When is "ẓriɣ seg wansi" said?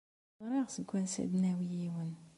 0.43-1.17